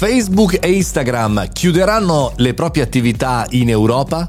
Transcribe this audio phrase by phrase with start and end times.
[0.00, 4.26] Facebook e Instagram chiuderanno le proprie attività in Europa?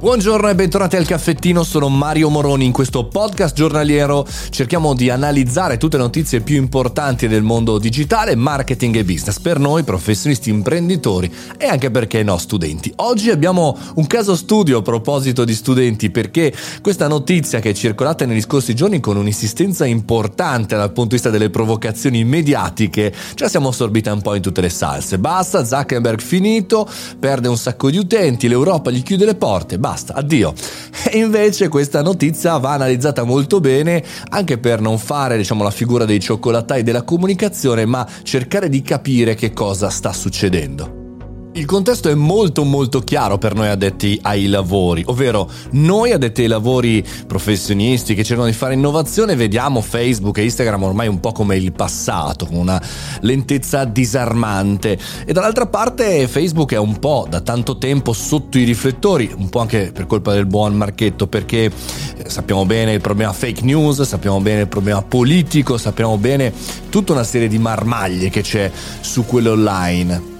[0.00, 2.64] Buongiorno e bentornati al caffettino, sono Mario Moroni.
[2.64, 8.36] In questo podcast giornaliero cerchiamo di analizzare tutte le notizie più importanti del mondo digitale,
[8.36, 12.92] marketing e business per noi professionisti, imprenditori e anche perché no studenti.
[12.96, 18.24] Oggi abbiamo un caso studio a proposito di studenti perché questa notizia che è circolata
[18.24, 23.48] negli scorsi giorni con un'insistenza importante dal punto di vista delle provocazioni mediatiche ce la
[23.48, 25.18] siamo assorbita un po' in tutte le salse.
[25.18, 26.88] Basta, Zuckerberg finito,
[27.18, 30.52] perde un sacco di utenti, l'Europa gli chiude le porte basta, addio.
[31.10, 36.04] E invece questa notizia va analizzata molto bene anche per non fare diciamo la figura
[36.04, 40.97] dei cioccolatai della comunicazione, ma cercare di capire che cosa sta succedendo.
[41.58, 46.46] Il contesto è molto molto chiaro per noi addetti ai lavori, ovvero noi addetti ai
[46.46, 51.56] lavori professionisti che cercano di fare innovazione vediamo Facebook e Instagram ormai un po' come
[51.56, 52.80] il passato, con una
[53.22, 59.28] lentezza disarmante e dall'altra parte Facebook è un po' da tanto tempo sotto i riflettori,
[59.36, 61.72] un po' anche per colpa del buon marchetto perché eh,
[62.30, 66.52] sappiamo bene il problema fake news, sappiamo bene il problema politico, sappiamo bene
[66.88, 70.37] tutta una serie di marmaglie che c'è su quello online.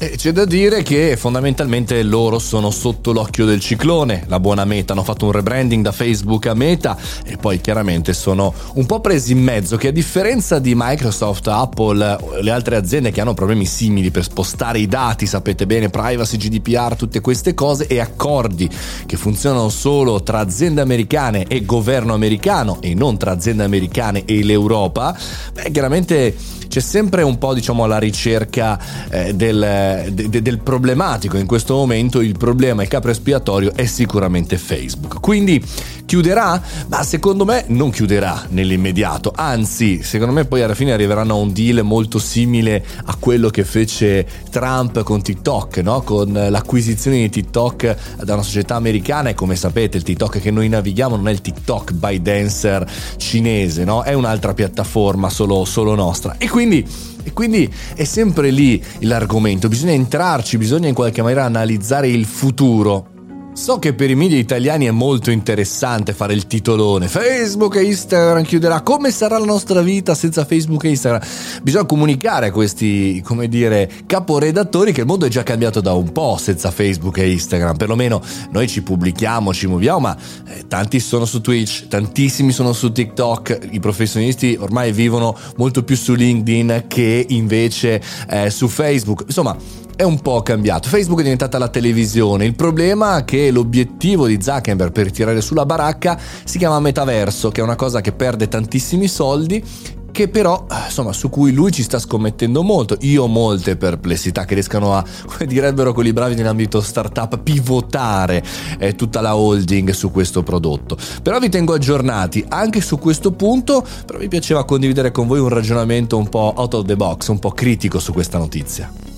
[0.00, 5.04] C'è da dire che fondamentalmente loro sono sotto l'occhio del ciclone, la buona Meta, hanno
[5.04, 9.42] fatto un rebranding da Facebook a Meta e poi chiaramente sono un po' presi in
[9.42, 14.22] mezzo che a differenza di Microsoft, Apple, le altre aziende che hanno problemi simili per
[14.22, 18.70] spostare i dati, sapete bene, privacy, GDPR, tutte queste cose e accordi
[19.04, 24.42] che funzionano solo tra aziende americane e governo americano e non tra aziende americane e
[24.44, 25.14] l'Europa,
[25.52, 26.34] beh chiaramente
[26.70, 28.78] c'è sempre un po' diciamo alla ricerca
[29.10, 29.60] eh, del,
[30.10, 35.20] de, del problematico in questo momento il problema il capo espiatorio è sicuramente Facebook.
[35.20, 35.62] Quindi
[36.10, 36.60] chiuderà?
[36.88, 41.52] Ma secondo me non chiuderà nell'immediato, anzi, secondo me poi alla fine arriveranno a un
[41.52, 46.02] deal molto simile a quello che fece Trump con TikTok, no?
[46.02, 50.68] con l'acquisizione di TikTok da una società americana e come sapete il TikTok che noi
[50.68, 52.84] navighiamo non è il TikTok by Dancer
[53.16, 54.02] cinese, no?
[54.02, 56.34] è un'altra piattaforma solo, solo nostra.
[56.38, 56.84] E quindi
[57.22, 63.09] e quindi è sempre lì l'argomento, bisogna entrarci, bisogna in qualche maniera analizzare il futuro
[63.52, 67.08] So che per i media italiani è molto interessante fare il titolone.
[67.08, 68.80] Facebook e Instagram chiuderà.
[68.80, 71.20] Come sarà la nostra vita senza Facebook e Instagram?
[71.62, 76.12] Bisogna comunicare a questi, come dire, caporedattori che il mondo è già cambiato da un
[76.12, 77.76] po' senza Facebook e Instagram.
[77.76, 78.22] Perlomeno
[78.52, 80.16] noi ci pubblichiamo, ci muoviamo, ma
[80.46, 83.68] eh, tanti sono su Twitch, tantissimi sono su TikTok.
[83.72, 89.24] I professionisti ormai vivono molto più su LinkedIn che invece eh, su Facebook.
[89.26, 89.56] Insomma,
[90.00, 90.88] è un po' cambiato.
[90.88, 92.46] Facebook è diventata la televisione.
[92.46, 97.60] Il problema è che l'obiettivo di Zuckerberg per tirare sulla baracca si chiama metaverso, che
[97.60, 99.62] è una cosa che perde tantissimi soldi
[100.10, 104.54] che però insomma su cui lui ci sta scommettendo molto io ho molte perplessità che
[104.54, 108.42] riescano a come direbbero quelli bravi nell'ambito startup pivotare
[108.80, 113.86] eh, tutta la holding su questo prodotto però vi tengo aggiornati anche su questo punto
[114.04, 117.38] però mi piaceva condividere con voi un ragionamento un po' out of the box un
[117.38, 119.09] po' critico su questa notizia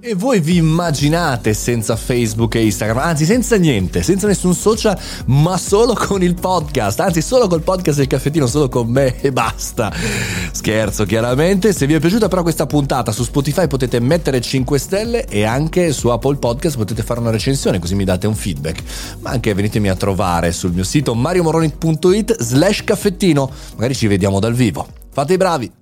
[0.00, 5.58] e voi vi immaginate senza Facebook e Instagram, anzi senza niente, senza nessun social, ma
[5.58, 9.92] solo con il podcast, anzi solo col podcast del caffettino, solo con me e basta.
[10.52, 15.26] Scherzo chiaramente, se vi è piaciuta però questa puntata su Spotify potete mettere 5 stelle
[15.26, 18.82] e anche su Apple Podcast potete fare una recensione così mi date un feedback.
[19.20, 24.54] Ma anche venitemi a trovare sul mio sito mariomoroni.it slash caffettino, magari ci vediamo dal
[24.54, 24.86] vivo.
[25.12, 25.79] Fate i bravi!